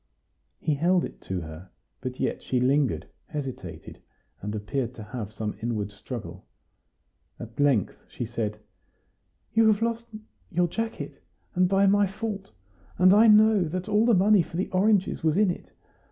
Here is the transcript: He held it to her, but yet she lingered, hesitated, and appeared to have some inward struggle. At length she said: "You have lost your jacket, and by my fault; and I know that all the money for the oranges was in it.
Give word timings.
He 0.59 0.73
held 0.73 1.05
it 1.05 1.21
to 1.25 1.41
her, 1.41 1.69
but 2.01 2.19
yet 2.19 2.41
she 2.41 2.59
lingered, 2.59 3.05
hesitated, 3.27 4.01
and 4.41 4.55
appeared 4.55 4.95
to 4.95 5.03
have 5.03 5.31
some 5.31 5.55
inward 5.61 5.91
struggle. 5.91 6.43
At 7.39 7.59
length 7.59 8.01
she 8.09 8.25
said: 8.25 8.57
"You 9.53 9.67
have 9.71 9.83
lost 9.83 10.07
your 10.49 10.67
jacket, 10.67 11.21
and 11.53 11.69
by 11.69 11.85
my 11.85 12.07
fault; 12.07 12.49
and 12.97 13.13
I 13.13 13.27
know 13.27 13.63
that 13.65 13.87
all 13.87 14.07
the 14.07 14.15
money 14.15 14.41
for 14.41 14.57
the 14.57 14.69
oranges 14.71 15.21
was 15.23 15.37
in 15.37 15.51
it. 15.51 15.71